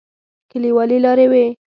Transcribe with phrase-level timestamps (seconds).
[0.51, 1.45] کليوالي لارې وې.